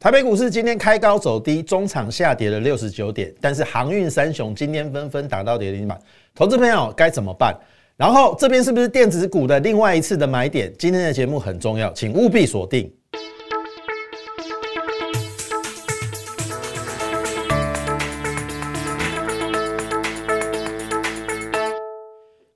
[0.00, 5.98] 台北股市今天开高走低，中场下跌了六十九点，但是航运三雄今天纷纷打到跌停板，
[6.36, 7.52] 投资朋友该怎么办？
[7.96, 10.72] 然后这边是不是电子股的另外一次的买点？
[10.78, 12.88] 今天的节目很重要，请务必锁定。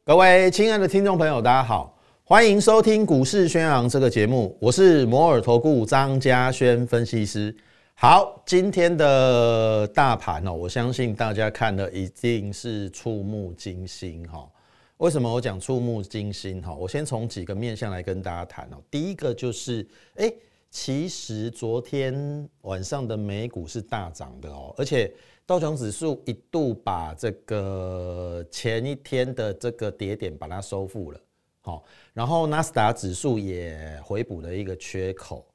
[0.05, 1.99] 各位亲爱的听众朋友，大家好，
[2.33, 7.55] 欢迎收听股市宣扬这个节目，我是摩尔投顾张嘉轩分析师。
[7.93, 14.49] 好，今天的大盘哦，我相信大家看的一定是触目惊心哈。
[14.97, 16.73] 为什么我讲触目惊心哈？
[16.75, 18.79] 我先从几个面向来跟大家谈哦。
[18.91, 20.33] 第一个就是，哎，
[20.71, 25.13] 其实昨天晚上的美股是大涨的哦，而且。
[25.45, 31.21] 道琼指数一度把这个前一天的这个跌点把它收复了，
[31.63, 35.47] 好，然后纳斯达指数也回补了一个缺口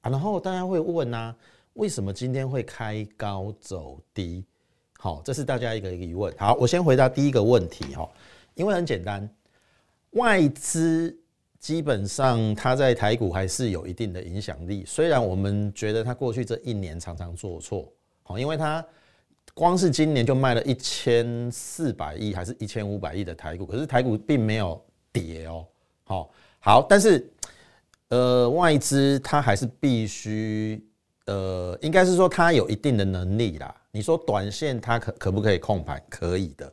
[0.00, 1.36] 啊，然后大家会问呢，
[1.74, 4.44] 为什么今天会开高走低？
[4.98, 6.34] 好，这是大家一个疑问。
[6.38, 8.10] 好，我先回答第一个问题哈，
[8.54, 9.28] 因为很简单，
[10.12, 11.14] 外资
[11.58, 18.84] 基本上它在台股还是有一定的影响力，虽然我们觉得它过去这一年常常做错，好，因为它。
[19.52, 24.80] 光是今年就卖了一千四百亿，还是一千五百亿的台股，可是台股并没有
[25.12, 25.66] 跌哦。
[26.04, 27.30] 好，好，但是
[28.08, 30.84] 呃，外资它还是必须
[31.26, 33.74] 呃，应该是说它有一定的能力啦。
[33.92, 36.02] 你说短线它可可不可以控盘？
[36.08, 36.72] 可以的。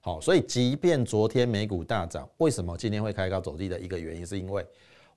[0.00, 4.66] 好，所以即便昨天美股大涨，为什么今天会开高走低的一个原因，是因为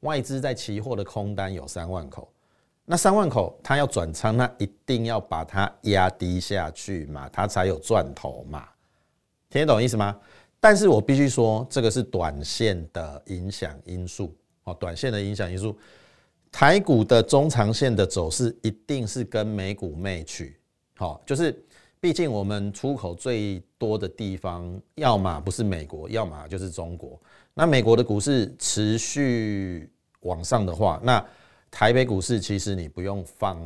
[0.02, 2.32] 外资在期货的空单有三万口。
[2.84, 8.68] 那三万口，他要转仓，那一定要把它压低下去嘛，它才有赚头嘛，
[9.50, 10.20] 听得懂意思吗？
[10.62, 15.76] 但是我必须说，这个是短线的影响因素哦，短线的影响因素，
[16.52, 20.56] 台股的中长线的走势一定是跟美股媚取，
[20.96, 21.60] 好，就是
[22.00, 27.20] 毕竟我们出口最多的地方，要么不是美国，要么就是中国。
[27.56, 29.90] 那美国的股市持续
[30.20, 31.26] 往上的话，那
[31.72, 33.60] 台北股市其实你不用放，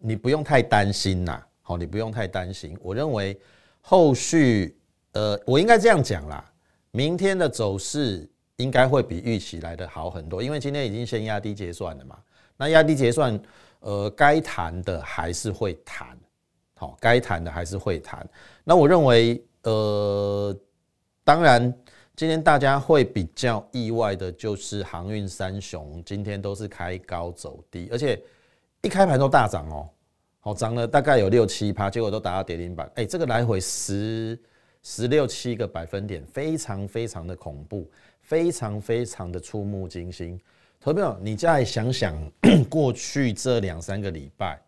[0.00, 1.42] 你不用太担心呐。
[1.62, 2.78] 好，你不用太担心。
[2.80, 3.38] 我认为
[3.80, 4.76] 后续，
[5.12, 6.44] 呃，我应该这样讲啦。
[6.90, 12.18] 明天的走势应该会比预期来的好很多，因为今天已经先压低结算了嘛。
[12.56, 13.40] 那压低结算，
[13.80, 16.18] 呃，该谈的还是会谈，
[16.74, 18.28] 好，该谈的还是会谈。
[18.64, 20.56] 那我认为，呃，
[21.24, 21.72] 当然。
[22.16, 28.20] 今天大家会比较意外的，就是航运三雄今天都是开高走低，而且
[28.82, 29.88] 一开盘都大涨哦，
[30.40, 32.90] 好涨了大概有六七趴，结果都达到跌停板。
[32.96, 34.38] 哎，这个来回十
[34.82, 40.40] 十六七个百分点，非常非常的恐怖，非常非常的触目惊心。
[40.80, 42.16] 投票，你再想想
[42.70, 44.58] 过去这两三个礼拜，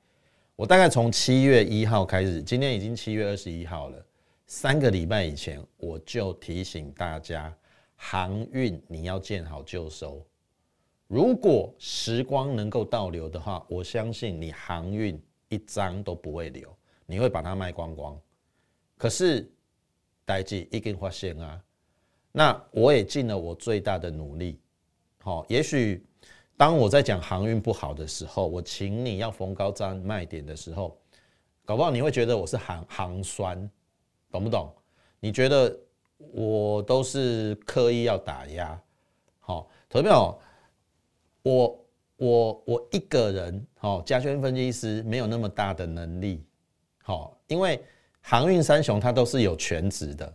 [0.55, 4.07] 我大概从七月一号开始，今天已经七月二十一号了。
[4.47, 7.51] 三个礼拜以前，我就提醒大家，
[7.97, 10.23] 航运你要见好就收。
[11.09, 15.19] 如果时光能够倒流的话，我相信你航运
[15.49, 16.69] 一张都不会留，
[17.07, 18.19] 你会把它卖光光。
[18.99, 19.51] 可是，
[20.33, 21.63] 代际一定发现啊，
[22.33, 24.59] 那我也尽了我最大的努力。
[25.19, 26.03] 好，也许
[26.57, 30.99] 当我在讲航运不好的时候，我请你要逢高占卖点的时候，
[31.67, 33.71] 搞不好你会觉得我是行行酸。
[34.31, 34.75] 懂不懂？
[35.21, 35.79] 你觉得
[36.17, 38.83] 我都是刻意要打压？
[39.41, 40.41] 好，投票，
[41.43, 41.85] 我
[42.17, 46.43] 我我一个人，好，嘉轩分析师没有那么大的能力，
[47.03, 47.85] 好，因为
[48.23, 50.33] 航运三雄它都是有全职的，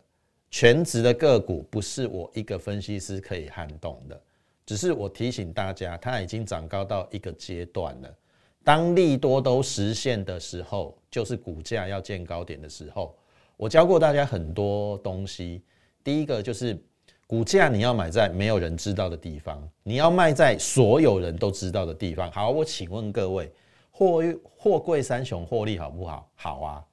[0.52, 4.22] 全职的个股不是我一个分析师可以撼动的，
[4.66, 8.16] 只是我提醒大家，它已经涨高到一个阶段了，
[8.64, 13.16] 当利多都实现的时候，就是股价要见高点的时候。
[13.56, 15.64] 我教过大家很多东西，
[16.04, 16.78] 第一个就是
[17.26, 22.32] 股价你要买在没有人知道的地方，你要卖在所有人都知道的地方。
[22.32, 23.52] 好，我请问各位，
[23.90, 26.30] 货货柜三雄获利好不好？
[26.36, 26.86] 好啊，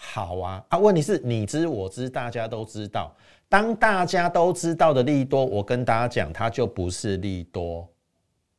[0.00, 0.78] 好啊啊！
[0.78, 3.12] 问题是你知我知，大家都知道。
[3.48, 7.86] 当大家都知道的利多，我跟大家讲，它就不是利多。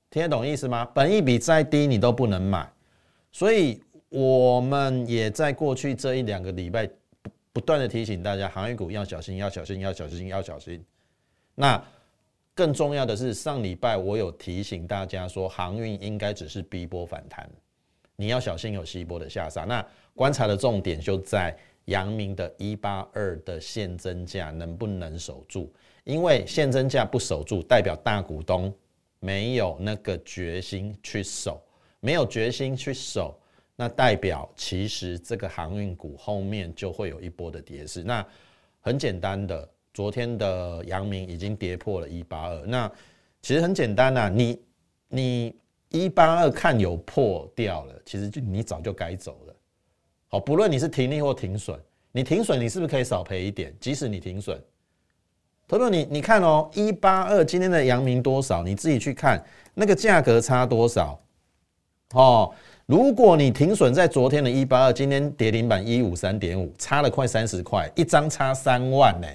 [0.09, 0.83] 听得懂意思吗？
[0.93, 2.69] 本一比再低，你都不能买。
[3.31, 6.89] 所以我们也在过去这一两个礼拜。
[7.51, 10.85] 不断的提醒大家，航运股要小心，要小心，要小心，要小心。
[11.55, 11.83] 那
[12.53, 17.49] 更重要的是，上礼拜我有提醒大家说，航运应该只是 B 波反弹，
[18.15, 19.65] 你要小心有 C 波的下杀。
[19.65, 19.85] 那
[20.19, 21.55] 观察的重点就在
[21.85, 25.71] 阳明的一八二的现增价能不能守住？
[26.03, 28.69] 因为现增价不守住，代表大股东
[29.21, 31.63] 没有那个决心去守，
[32.01, 33.39] 没有决心去守，
[33.77, 38.03] 那代表其实这个航运股后面就会有一波的跌势。
[38.03, 38.25] 那
[38.81, 42.91] 很简单的，昨天的阳明已经跌破了一八二，那
[43.41, 44.61] 其实很简单呐，你
[45.07, 45.55] 你
[45.91, 49.48] 一八二看有破掉了，其实就你早就该走了。
[50.29, 51.77] 好，不论你是停利或停损，
[52.11, 53.75] 你停损你是不是可以少赔一点？
[53.79, 54.57] 即使你停损，
[55.67, 58.63] 投资你你看哦，一八二今天的阳明多少？
[58.63, 59.43] 你自己去看
[59.73, 61.19] 那个价格差多少？
[62.13, 62.53] 哦，
[62.85, 69.27] 如果你停损在昨天的一八二，今天跌停板一五三点五，差了快三十块，一张差三万呢，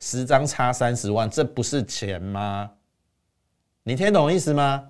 [0.00, 2.70] 十张差三十万，这不是钱吗？
[3.82, 4.84] 你听懂意思吗？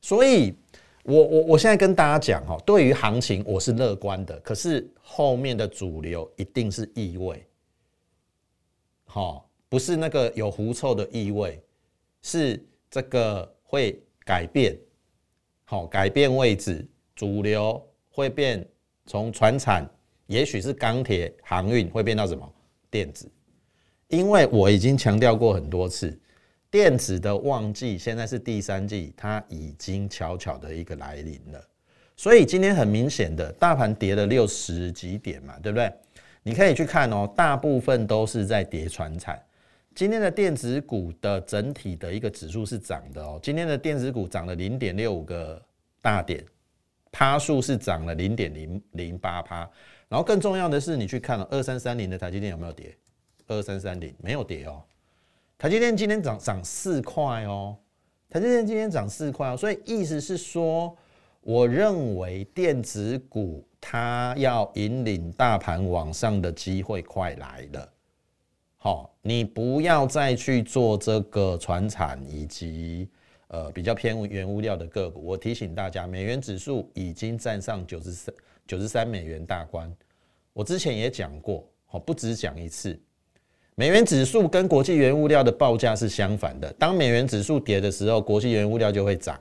[0.00, 0.58] 所以，
[1.02, 7.44] 我我我现在跟大家讲哈，对于行情我是乐观的，可是后面的主流一定是异味，
[9.04, 11.60] 好，不是那个有狐臭的异味，
[12.22, 14.78] 是这个会改变。
[15.64, 18.64] 好，改变位置，主流会变
[19.06, 19.88] 从船产，
[20.26, 22.46] 也许是钢铁、航运，会变到什么
[22.90, 23.26] 电子？
[24.08, 26.16] 因为我已经强调过很多次，
[26.72, 31.62] 电子的旺季现在是第三季，它已经悄悄的一个来临了。
[32.16, 35.92] 所以今天很明显的，大盘跌了六十几点嘛，对不对？
[36.42, 39.38] 你可以去看哦，大部分都是在跌船产。
[39.94, 45.62] 今天的电子股的整体的一个指数是涨的哦，今天的电子股涨了零点六五个
[46.00, 46.42] 大点，
[47.10, 49.70] 趴数是涨了零点零零八趴，
[50.08, 52.96] 然后更重要的是，你去看了二三三零的台积电有没有跌？
[53.46, 54.82] 二三三零没有跌哦，
[55.62, 57.78] 台积电今天涨涨四块哦，
[58.28, 60.92] 台积电今天涨四块哦，所以意思是说，
[61.40, 67.92] 我认为电子股它要引领大盘往上的机会快来了。
[68.76, 73.08] 好，你不要再去做这个船产以及
[73.46, 75.24] 呃比较偏原物料的个股。
[75.24, 78.34] 我提醒大家，美元指数已经站上九十三
[78.66, 79.88] 九十三美元大关。
[80.52, 83.00] 我之前也讲过，好，不止讲一次，
[83.74, 86.72] 美元指数跟国际原物料的报价是相反的。
[86.74, 89.40] 当美元指数跌的时候，国际原物料就会涨。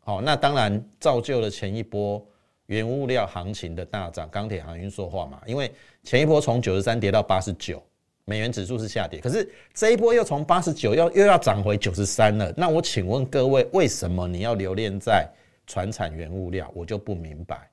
[0.00, 2.24] 好，那当然造就了前一波
[2.66, 5.40] 原物料行情的大涨，钢铁、航运、说话嘛。
[5.46, 7.82] 因为前一波从九十三跌到八十九。
[8.26, 12.50] 美元指数是下跌，可是这一波又从八十九要又要涨回九十三了。
[12.56, 15.28] 那我请问各位，为什么你要留恋在
[15.66, 16.72] 船产原物料？
[16.74, 17.68] 我就不明白，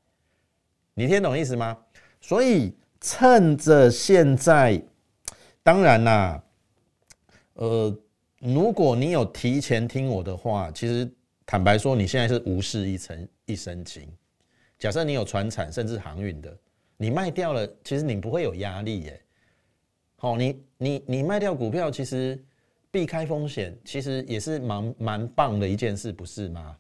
[0.93, 1.77] 你听懂意思吗？
[2.19, 4.83] 所以趁着现在，
[5.63, 6.43] 当然啦，
[7.53, 7.95] 呃，
[8.39, 11.09] 如果你有提前听我的话，其实
[11.45, 14.07] 坦白说，你现在是无事一成一身轻。
[14.79, 16.57] 假设你有船产甚至航运的，
[16.97, 19.21] 你卖掉了，其实你不会有压力耶。
[20.15, 22.43] 好，你你你卖掉股票，其实
[22.89, 26.75] 避开风险，其实也是蛮蛮棒的一件事，不是吗？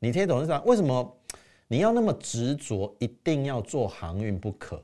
[0.00, 0.60] 你听懂是啥？
[0.62, 1.16] 为什么
[1.68, 4.82] 你要那么执着，一定要做航运不可？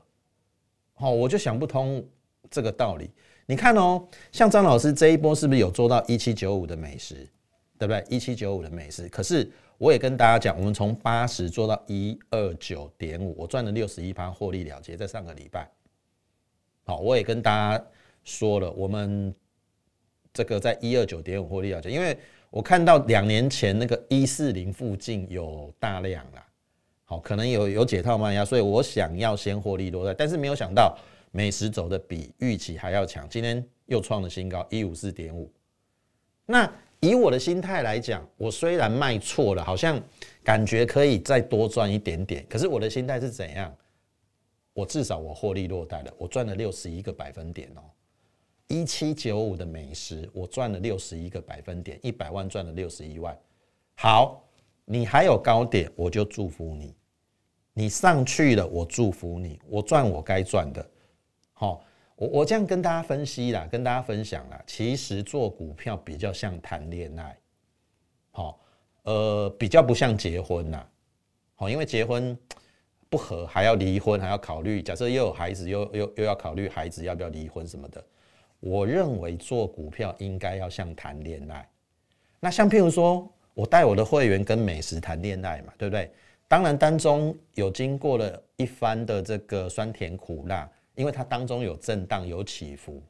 [0.93, 2.05] 好，我就想不通
[2.49, 3.11] 这个道理。
[3.47, 7.15] 你看哦，像张老师这一波是不是有做到一七九五的美食，
[7.77, 8.03] 对不对？
[8.09, 15.69] 一七九五的美食，可是我也跟大家讲，我们从八十做到一二九点五，我赚了六十一趴获利了结，在上个礼拜。
[16.85, 17.85] 好，我也跟大家
[18.23, 19.33] 说了，我们
[20.33, 22.17] 这个在一二九点五获利了结，因为
[22.49, 26.43] 我看到两年前那个一四零附近有大量啦，
[27.03, 30.97] 好，可能有有解套卖压，所以我想要先获利落袋，但是没有想到
[31.35, 35.51] 美食走的比预期还要强，今天又创了新高一五四点五。
[36.45, 40.01] 那以我的心态来讲，我虽然卖错了，好像
[40.45, 43.75] 感觉可以再多赚一点点，可是我的心态是怎样？
[44.71, 47.83] 我至少我获利落袋了，我赚了六十一个百分点哦，
[48.69, 53.37] 一七九五的美食，我赚了六十一个百分点，一百万赚了六十一万。
[53.95, 54.41] 好，
[54.85, 56.95] 你还有高点，我就祝福你，
[57.73, 60.89] 你上去了，我祝福你，我赚我该赚的。
[61.55, 61.83] 好，
[62.15, 67.35] 我我这样跟大家分析啦，跟大家分享啦，其实做股票比较像谈恋爱，
[68.29, 68.59] 好，
[69.01, 70.85] 呃，比较不像结婚呐，
[71.55, 72.37] 好，因为结婚。
[73.07, 74.81] 不合还要离婚，还要考虑。
[74.81, 78.03] 假设又有孩子，又又又要考虑孩子要不要离婚什么的。
[78.59, 81.65] 我认为做股票应该要像谈恋爱。
[82.41, 86.11] 那像譬如说，我带我的会员跟美食谈恋爱嘛，对不对？
[86.47, 93.03] 当然当中有经过了一番的这个酸甜苦辣，因为它当中有震荡有起伏。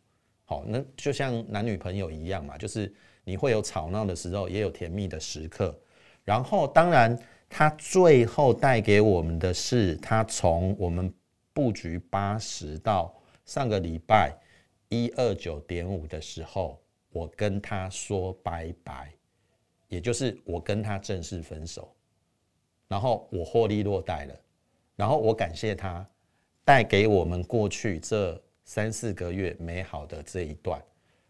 [0.44, 5.78] 好，那就像男女朋友一样嘛，就是你会有吵闹的时候，也有甜蜜的时刻。
[6.24, 7.18] 然后当然。
[7.48, 11.14] 它最后带给我们的是，它从我们
[11.54, 13.16] 布局八十到
[13.46, 14.36] 上个礼拜
[14.90, 19.14] 一二九点五的时候，我跟他说拜拜，
[19.88, 21.96] 也就是我跟他正式分手。
[22.88, 24.36] 然后我获利落袋了，
[24.96, 26.06] 然后我感谢他
[26.66, 30.82] 带给我们过去这三四个月美好的这一段，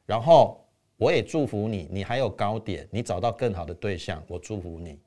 [0.06, 0.65] 然后
[0.98, 4.98] 我也祝福你，你还有高点，你找到更好的对象，我祝福你。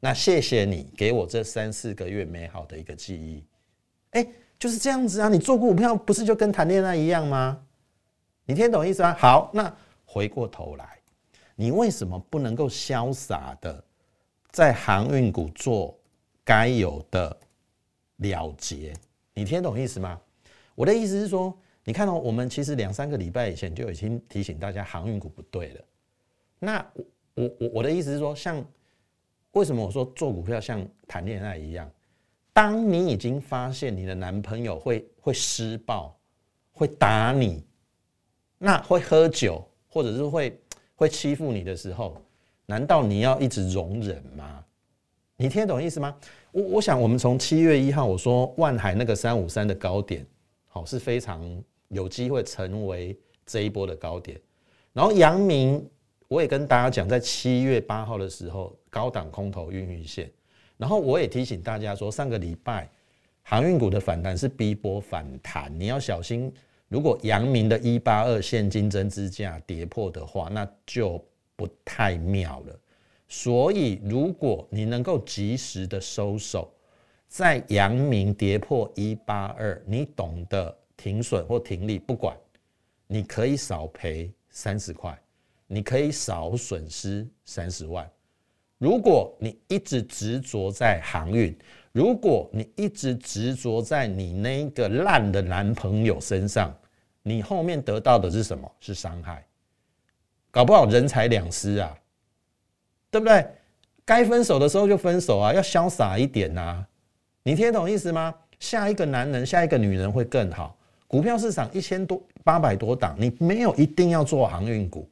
[0.00, 3.44] 那谢谢你给我这三四个月美好的一个记忆，
[4.10, 4.26] 哎，
[4.58, 5.28] 就是这样子啊！
[5.28, 7.62] 你做股票不是就跟谈恋爱一样吗？
[8.44, 9.14] 你听懂意思吗？
[9.18, 10.98] 好，那回过头来，
[11.54, 13.82] 你为什么不能够潇洒的
[14.50, 15.98] 在航运股做
[16.44, 17.36] 该有的
[18.18, 18.94] 了结？
[19.36, 20.20] 你听懂意思吗？
[20.74, 25.80] 我的意思是说，你看到我们其实两三个礼拜以前就已经提醒大家航运股不对了。
[26.58, 28.66] 那我我我我的意思是说，像。
[29.52, 31.90] 为什么我说做股票像谈恋爱一样？
[32.52, 36.14] 当你已经发现你的男朋友会会施暴、
[36.72, 37.64] 会打你、
[38.58, 40.60] 那会喝酒，或者是会
[40.94, 42.20] 会欺负你的时候，
[42.66, 44.62] 难道你要一直容忍吗？
[45.38, 46.14] 你听得懂意思吗？
[46.56, 50.24] 我我想，我们从七月一号我说万海那个三五三的高点，
[50.68, 51.44] 好是非常
[51.88, 54.40] 有机会成为这一波的高点，
[54.94, 55.86] 然后阳明。
[56.28, 60.28] 我也跟大家讲，在七月八号的时候，高档空头孕育线，
[60.76, 62.90] 然后我也提醒大家说，上个礼拜
[63.42, 66.52] 航运股的反弹是逼波反弹，你要小心，
[66.88, 72.80] 如果阳明的一八二现金增资价跌破的话，那就不太妙了。
[73.28, 76.72] 所以，如果你能够及时的收手，
[77.28, 82.36] 在阳明跌破一八二，你懂得停损或停利，不管
[83.06, 85.18] 你可以少赔三十块。
[85.68, 88.08] 你可以少损失三十万。
[88.78, 91.52] 如果你一直执着在航运，
[91.90, 96.72] 如果你一直执着在你那个烂的男朋友身上，
[97.20, 98.70] 你后面得到的是什么？
[98.78, 99.44] 是伤害，
[100.52, 101.98] 搞不好人财两失啊，
[103.10, 103.46] 对不对？
[104.04, 106.86] 该分手的时候就分手啊，要潇洒一点呐。
[107.42, 108.34] 你听得懂意思吗？
[108.60, 110.76] 下一个男人，下一个女人会更好。
[111.08, 115.08] 股票市场一千多八百多档，你没有一定要做航运股。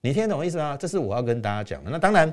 [0.00, 0.76] 你听得懂意思吗？
[0.76, 1.90] 这是我要跟大家讲的。
[1.90, 2.32] 那当然，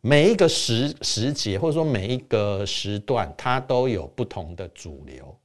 [0.00, 5.36] 每一个时时节或者说每一个时段，它都有不同的主流。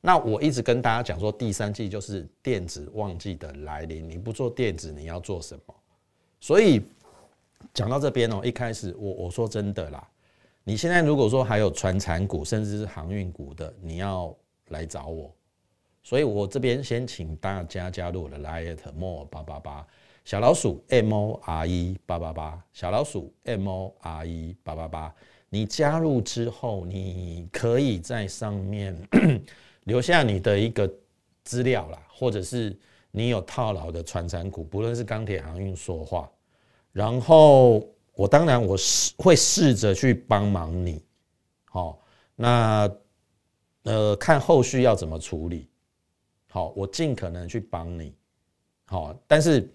[0.00, 4.08] 那我一直跟大家讲说，第三季就是电子旺季的来临。
[4.08, 5.74] 你不做电子，你要做什么？
[6.40, 6.82] 所以
[7.76, 10.08] 讲到这边哦，一开始我我说真的啦，
[10.64, 14.34] 你现在如果说还有传产股，甚至是航运股的，你要
[14.68, 15.30] 来找我。
[16.02, 19.86] 所以我这边先请大家加入我的 Light More 八八八。
[20.24, 25.14] 小老鼠 M O R E 八八八，小老鼠 M O R E 八八八。
[25.50, 28.96] 你加入之后，你可以在上面
[29.84, 30.90] 留下你的一个
[31.44, 32.74] 资料啦，或者是
[33.10, 36.26] 你有套牢的传产股，不论是钢铁、航运、说话。
[36.96, 41.04] 然后我当然我试会试着去帮忙你，
[41.66, 42.00] 好，
[42.34, 42.90] 那
[43.82, 45.68] 呃看后续要怎么处理，
[46.48, 48.14] 好，我尽可能去帮你，
[48.86, 49.70] 好，但是。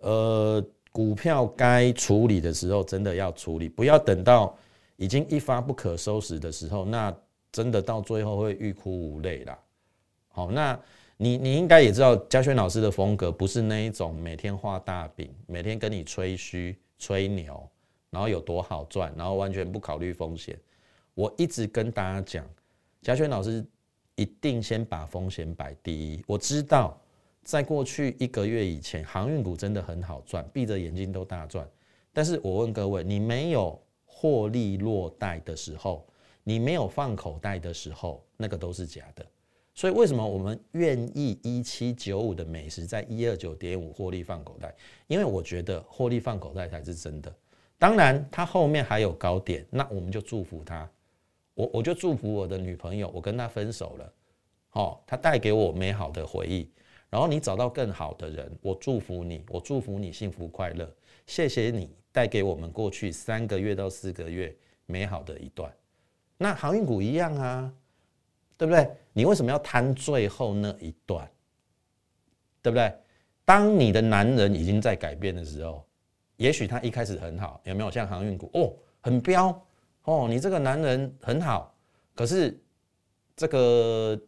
[0.00, 4.56] 呃，股票该处理的时候，真的要处理，不要等到
[4.94, 7.12] 已经一发不可收拾的时候，那
[7.50, 9.58] 真的到最后会欲哭无泪啦。
[10.28, 10.80] 好，那
[11.18, 17.68] 你你应该也知道嘉轩老师的风格，不是那一种每天画大饼，每天跟你吹嘘吹牛，
[18.08, 20.58] 然后有多好赚，然后完全不考虑风险。
[21.14, 22.48] 我一直跟大家讲，
[23.02, 23.62] 嘉轩老师
[24.14, 26.24] 一定先把风险摆第一。
[26.26, 26.98] 我知道。
[27.44, 31.66] 在过去一个月以前，航运股真的很好赚，闭着眼睛都大赚。
[32.12, 36.06] 但是我问各位，你没有获利落袋的时候，
[36.44, 39.24] 你没有放口袋的时候，那个都是假的。
[39.78, 44.74] 所以为什么我们愿意一七九五的美食在一二九点五获利放口袋？
[45.06, 47.32] 因为我觉得获利放口袋才是真的。
[47.78, 50.90] 当然，它后面还有高点，那我们就祝福他。
[51.54, 54.12] 我我就祝福我的女朋友，我跟她分手了，
[54.68, 56.68] 好，她带给我美好的回忆。
[57.08, 60.92] 然后你找到更好的人，我祝福你，我祝福你幸福快乐。
[61.24, 64.52] 谢谢你带给我们过去三个月到四个月
[64.86, 65.72] 美好的一段。
[66.36, 67.72] 那航运股一样啊，
[68.58, 68.86] 对不对？
[69.14, 71.26] 你为什么要贪最后那一段？
[72.60, 72.92] 对不对？
[73.46, 75.82] 当你的男人已经在改变的时候，
[76.36, 79.66] 也许他一开始很好，有没有像航运股哦，很彪
[80.04, 81.74] 哦，你这个男人很好，
[82.14, 82.60] 可是
[83.34, 84.20] 这个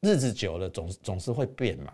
[0.00, 1.92] 日子久了，总总是会变嘛。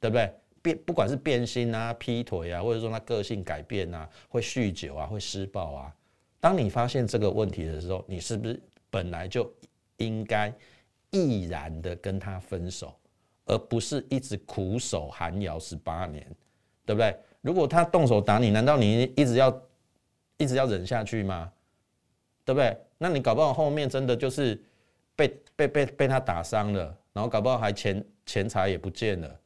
[0.00, 0.32] 对不对？
[0.62, 5.92] 变不管是变心啊、劈腿啊，或者说他个性改变啊，会酗酒啊，会施暴啊。
[6.38, 9.52] 当你发现这个问题的时候，你是不是本来就
[9.96, 10.54] 应该
[11.10, 12.94] 毅然的跟他分手，
[13.46, 16.26] 而不是一直苦守寒窑十八年，
[16.84, 17.16] 对不对？
[17.40, 19.62] 如果他动手打你，难道你一直要
[20.36, 21.50] 一直要忍下去吗？
[22.44, 22.76] 对不对？
[22.98, 24.60] 那你搞不好后面真的就是
[25.14, 29.40] 被被被被他打伤了，然后搞不好还钱钱财也不见了，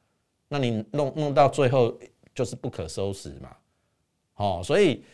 [0.48, 1.96] 那你弄弄到最后
[2.34, 3.54] 就是不可收拾嘛。
[4.32, 5.04] 好，所以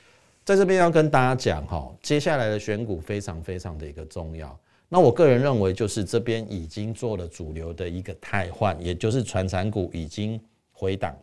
[0.45, 4.59] 在这边要跟大家讲哈，接下来的选股非常非常的一个重要。
[4.91, 10.41] 那我个人认为，就是这边已经做了主流的一个汰换，也就是传产股已经
[10.73, 11.15] 回档。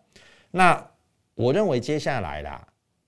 [0.52, 0.88] 那
[1.34, 2.68] 我认为接下来啦，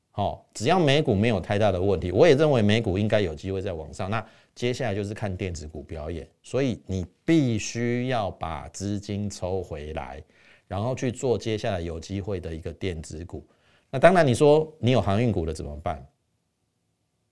[0.10, 4.10] 好，只要美股没有太大的问题，我也认为美股应该有机会再往上。
[4.10, 10.20] 那接下来就是看电子股表演，所以你必须要把资金抽回来，
[10.68, 13.46] 然后去做接下来有机会的一个电子股。
[13.92, 16.04] 那当然，你说你有航运股的怎么办？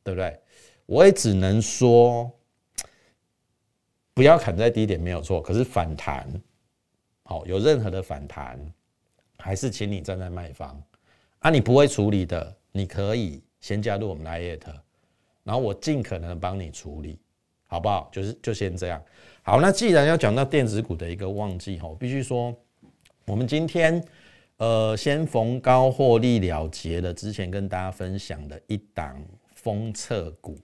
[0.03, 0.39] 对不对？
[0.85, 2.31] 我也只能说。
[4.15, 6.25] 不要砍在低点没有错，可是反弹，
[7.23, 8.57] 好，有任何的反弹，
[9.37, 10.81] 还是请你站在卖方
[11.39, 11.49] 啊！
[11.49, 14.61] 你不会处理的，你可以先加入我们来 at，
[15.43, 17.19] 然后我尽可能帮你处理，
[17.67, 18.09] 好不好？
[18.09, 19.03] 就是就先这样。
[19.43, 22.55] 好，那既然要讲到电子股的一个旺季哈，必须说，
[23.25, 24.01] 我们今天
[24.55, 29.21] 呃先逢高获利了结了之前跟大家分享的一档
[29.55, 30.57] 封测股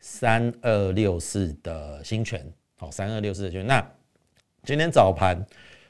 [0.00, 2.44] 三二六四的新权。
[2.76, 3.66] 好，三二六四的券。
[3.66, 3.84] 那
[4.62, 5.44] 今天早盘，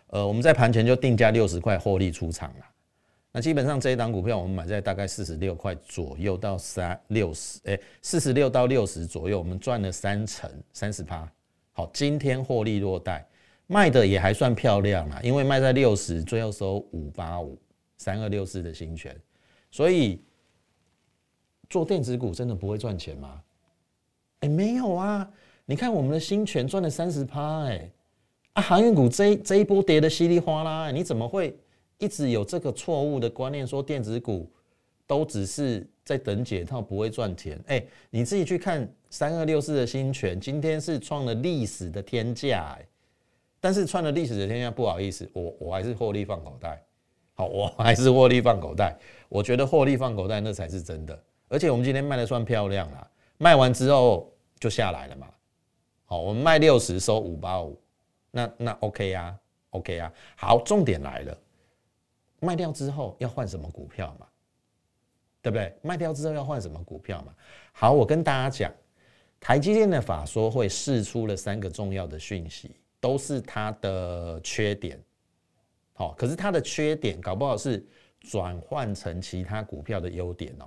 [0.06, 2.64] 呃，我们在盘前就定价六十块获利出场了。
[3.32, 11.28] 那基本上这一档股票，我们买在大概四十六块左右到三六十，哎，四十六到六十左右，我们赚了三成三十趴。
[11.72, 13.26] 好，今天获利落袋，
[13.66, 17.58] 卖的也还算漂亮啦，因为卖在六十，最后收五八五，
[17.98, 19.14] 三二六四的新权。
[19.72, 20.22] 所以
[21.68, 23.42] 做电子股真的不会赚钱吗？
[24.40, 25.28] 哎，没有啊。
[25.68, 27.90] 你看我们的新权赚了三十趴，哎，
[28.52, 31.58] 啊，航运股这这一波跌的稀里哗啦，你怎么会
[31.99, 34.49] 一直有这个错误的观念，说电子股
[35.08, 37.61] 都只是在等解套，不会赚钱？
[37.66, 42.87] 哎，你自己去看三二六四的新权，今天是创了历史的天价，哎，
[43.58, 46.80] 但是创了历史的天价，不好意思，我我还是获利放口袋，
[47.34, 48.97] 好，我还是获利放口袋，
[49.28, 55.26] 我觉得获利放口袋那才是真的，而且我们今天卖的算漂亮啦，卖完之后就下来了嘛。
[56.08, 57.76] 好，我们卖六十收五八五，
[58.30, 59.36] 那那 OK 呀
[59.71, 60.12] ，OK 呀。
[60.36, 61.36] 好，重点来了，
[62.38, 64.26] 卖掉之后要换什么股票嘛？
[65.42, 65.76] 对不对？
[65.82, 67.34] 卖掉之后要换什么股票嘛？
[67.73, 68.73] 好，我跟大家讲，
[69.40, 75.02] 台积电的法说会释出了三个重要的讯息，都是它的缺点。
[75.92, 77.84] 好，可是它的缺点搞不好是
[78.21, 80.66] 转换成其他股票的优点哦。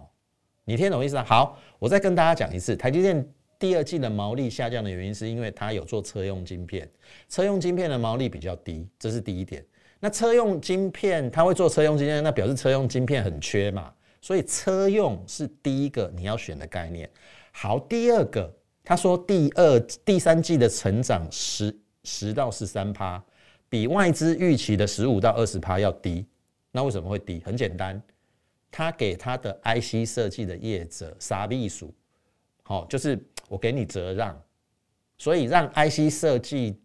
[0.66, 1.24] 你听懂意思啊？
[1.24, 3.26] 好，我再跟大家讲一次，台积电。
[3.60, 6.90] 第二季的毛利下降的原因，是因为它有做车用晶片，
[7.28, 9.64] 车用晶片的毛利比较低，这是第一点。
[10.00, 17.10] 那车用晶片，它会做车用晶片，那表示车用晶片很缺嘛，所以车用是第一个你要选的概念。
[17.52, 18.50] 好，第二个，
[18.82, 23.22] 他说第二、第三季的成长十十到十三趴，
[23.68, 26.26] 比外资预期的十五到二十趴要低。
[26.72, 27.42] 那为什么会低？
[27.44, 28.02] 很简单，
[28.72, 31.94] 他给他的 IC 设计的业者杀避暑，
[32.64, 33.22] 好，就是。
[33.50, 34.42] 我给你折让，
[35.18, 36.80] 所以让 IC 设计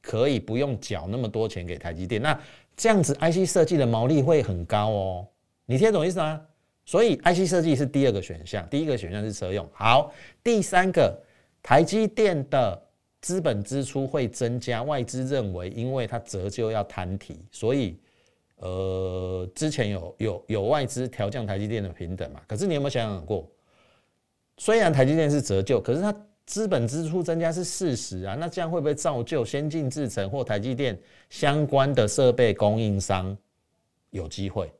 [0.00, 2.40] 可以不用缴那么多钱给台积电，那
[2.76, 5.28] 这样子 IC 设计的毛利会很高哦。
[5.66, 6.40] 你听懂意思吗？
[6.86, 9.68] 所以 IC 设计是第二个选项，第一个选项是车用。
[9.72, 11.18] 好，第三个，
[11.62, 12.80] 台积电的
[13.22, 17.98] 资本支出会增加，外资认为因为它折旧要摊提，所以
[18.56, 22.40] 呃，之前有有有外资调降台积电的平等嘛？
[22.46, 23.50] 可是你有没有想想过？
[24.56, 26.14] 虽然台积电是折旧，可是它
[26.46, 28.36] 资本支出增加是事实啊。
[28.38, 30.98] 那这样会不会造就先进制程或台积电
[31.30, 33.36] 相关的设备供应商
[34.10, 34.72] 有机会？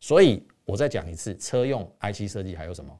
[0.00, 2.98] 所以我再讲一次，车用 IC 设计还有什么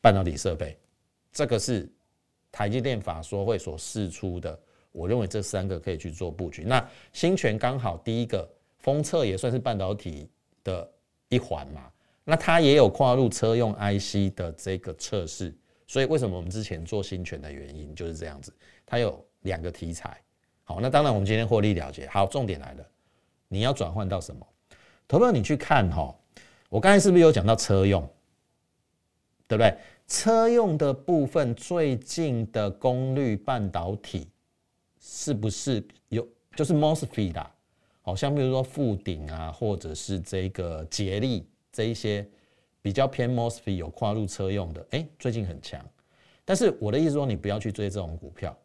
[0.00, 0.76] 半导体设备？
[1.32, 1.88] 这个是
[2.50, 4.58] 台积电法说会所释出的。
[4.92, 6.64] 我认为这三个可以去做布局。
[6.64, 10.28] 那新权刚好第一个封测也算是半导体
[10.64, 10.90] 的
[11.28, 11.90] 一环嘛。
[12.28, 18.52] 那它也有跨入车用 IC 的这个测试，所以为什么我们之前做新权的原因就是这样子，
[18.84, 20.20] 它有两个题材。
[20.64, 22.04] 好，那当然我们今天获利了结。
[22.08, 22.84] 好，重点来了，
[23.46, 24.44] 你要转换到什么？
[25.06, 26.12] 投票你去看哈，
[26.68, 28.02] 我刚才是不是有讲到车用，
[29.46, 29.72] 对不对？
[30.08, 34.28] 车用的部分最近的功率半导体
[35.00, 37.50] 是不是有就是 MOSFET 的？
[38.02, 41.48] 好像比如说富鼎啊，或者是这个捷力。
[41.76, 42.26] 这一些
[42.80, 45.78] 比较偏 mosfet 有跨入车用的，哎，最近很强。
[46.42, 48.56] 但是我的意思说，你不要去追这种股票，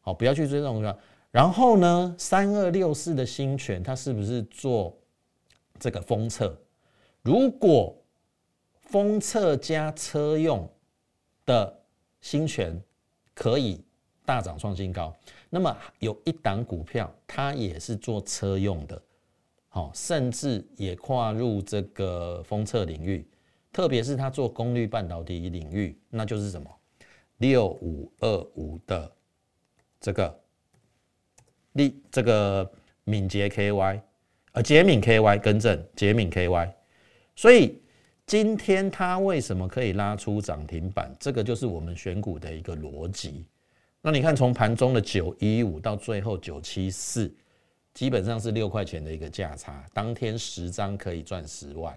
[0.00, 0.98] 好，不要去追这种股票。
[1.30, 4.98] 然后呢，三二六四的新权，它是不是做
[5.78, 6.60] 这个封测？
[7.22, 7.96] 如果
[8.80, 10.68] 封测加车用
[11.46, 11.72] 的
[12.20, 12.82] 新权
[13.32, 13.80] 可以
[14.24, 15.14] 大涨创新高。
[15.50, 19.00] 那么有一档股票，它也是做车用的，
[19.74, 23.26] 好，甚至也跨入这个封测领域，
[23.72, 26.70] 特别是它做功率半导体领域，那就是什么
[27.38, 29.10] 六五二五的
[30.00, 30.40] 这个
[31.72, 32.70] 力这个
[33.02, 34.00] 敏捷 KY，
[34.52, 36.72] 呃，捷敏 KY 更正，捷敏 KY，
[37.34, 37.82] 所以
[38.26, 41.12] 今天它为什么可以拉出涨停板？
[41.18, 43.44] 这个就是我们选股的一个逻辑。
[44.00, 47.34] 那你看，从盘中的九一五到最后九七四，
[47.94, 49.84] 基本上是六块钱的一个价差。
[49.94, 51.96] 当天十张可以赚十万，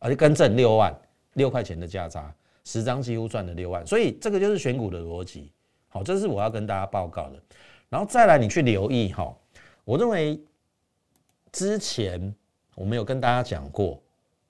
[0.00, 0.92] 而且更正六万，
[1.34, 3.86] 六块钱的价差，十张几乎赚了六万。
[3.86, 5.52] 所以这个就是选股的逻辑。
[5.88, 7.40] 好，这是我要跟大家报告的。
[7.88, 9.32] 然后再来，你去留意哈，
[9.84, 10.40] 我认为
[11.52, 12.34] 之前
[12.74, 14.02] 我们有跟大家讲过，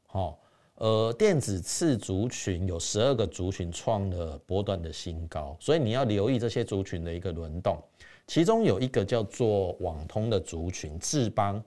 [0.07, 0.39] 好。
[0.79, 7.81] 呃，电子次族群有十二个族群创了波段的新高，所以你要留意这些族群的一个轮动。
[8.27, 11.63] 其中有一个叫做网通的族群，智邦，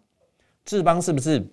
[0.65, 1.45] 智邦是不是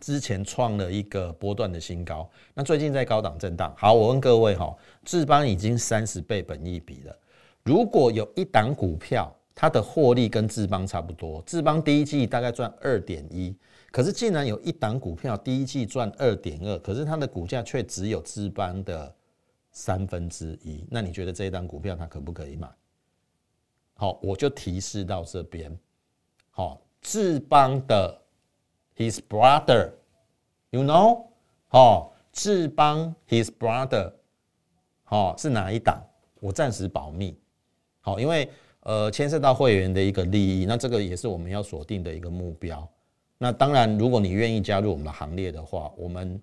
[0.00, 2.28] 之前创了一个波段的新高？
[2.54, 3.74] 那最近在高档震荡。
[3.76, 4.74] 好，我问各位哈，
[5.04, 7.16] 智邦已经三十倍本益比了。
[7.64, 13.54] 如果有一档股票，它的获利跟智邦差不多，智邦第一季大概赚二点一。
[13.92, 19.14] 可是，竟然有一档股票第一季赚二点二，可是它的股价却只有智邦的
[19.72, 20.86] 三分之一。
[20.88, 22.66] 那你觉得这一档股票它可不可以买？
[24.00, 25.78] 好，我就提示到这边。
[26.48, 28.18] 好，志邦的
[28.96, 31.26] his brother，you know？
[31.68, 34.10] 好，志邦 his brother，
[35.02, 36.02] 好是哪一档？
[36.40, 37.36] 我暂时保密。
[38.00, 38.48] 好，因为
[38.84, 42.88] 呃牵涉到会员的一个利益，那这个也是我们要锁定的一个目标。
[43.36, 46.42] 那当然，如果你愿意加入我们的行列的话，我们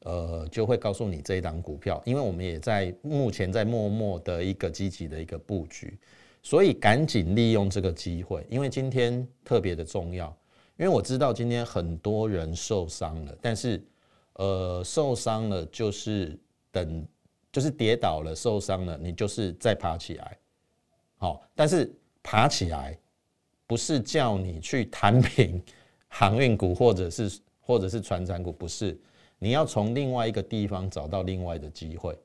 [0.00, 5.96] 呃就会告诉你这一档股票，因为我们也在目前在默默的一个积极的一个布局，
[6.42, 10.28] 所以赶紧利用这个机会，因为今天特别的重要，
[10.76, 13.82] 因为我知道今天很多人受伤了，但是
[14.34, 16.38] 呃受伤了就是
[16.70, 17.06] 等
[17.52, 20.38] 就是跌倒了受伤了，你就是再爬起来，
[21.16, 22.98] 好，但是爬起来
[23.66, 25.62] 不是叫你去摊平。
[26.10, 28.98] 航运股或者是或者是船产股不是，
[29.38, 32.18] 你要从另外一个地方找到另外的机会。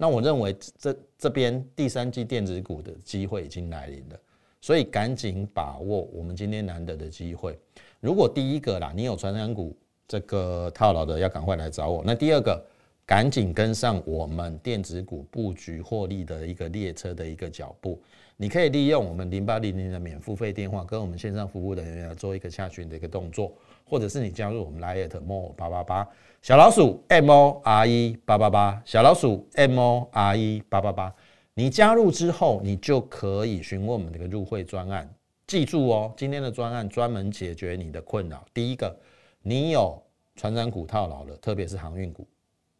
[0.00, 4.18] 那我认为这这边第三季电子股的机会已经来临了，
[4.58, 7.58] 所以赶紧把握我们今天难得的机会。
[8.00, 9.76] 如果第一个啦，你有传染股
[10.08, 12.02] 这个套牢的，要赶快来找我。
[12.02, 12.64] 那第二个，
[13.04, 18.00] 赶紧跟上我们电子股布局获利的一个列车的一个脚步。
[18.38, 23.52] 你可以利用我们零八零零的免付费电话，跟我们线上服务人员做一个下群的一个动作，
[23.90, 26.08] 或者是你加入我们 Lite More 八八八
[26.40, 31.12] 小老鼠 M O R E 八八八小老鼠 M O R E 八八八，
[31.54, 35.12] 你加入之后，你就可以询问我们这个入会专案。
[35.48, 38.46] 记住哦，今天的专案专门解决你的困扰。
[38.54, 38.96] 第一个，
[39.42, 40.00] 你有
[40.36, 42.24] 船长股套牢了，特别是航运股，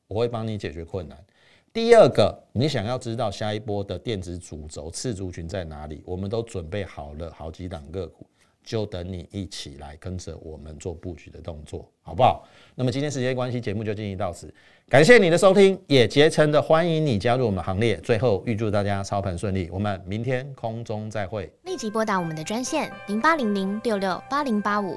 [0.06, 1.18] 我会帮你解决困难。
[1.72, 6.02] 第二个，你想要知道下一波的电子主轴次族群在哪里？
[6.06, 8.24] 我们都准备好了好几档个股，
[8.64, 12.46] 就等你一起来跟着我们做布局的动作，好不好？
[12.74, 14.52] 那么今天时间关系，节目就进行到此，
[14.88, 17.96] 感谢你的收听，也竭诚的欢迎你加入我们行列。
[17.98, 21.50] 最后预祝大家操盘顺利，我们明天空中再会。
[21.64, 24.96] 立即拨打我们的专线零八零零六六八零八五